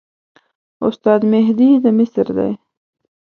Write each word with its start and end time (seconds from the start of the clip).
استاد 0.87 1.21
مهدي 1.31 1.69
د 1.83 1.85
مصر 1.97 2.25
دی. 2.37 2.51